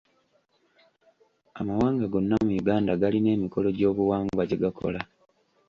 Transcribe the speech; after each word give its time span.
Amawanga 1.59 2.05
gonna 2.13 2.35
mu 2.45 2.51
Uganda 2.61 2.99
galina 3.01 3.29
emikolo 3.37 3.67
gy'obuwangwa 3.77 4.43
gye 4.49 4.57
gakola. 4.63 5.01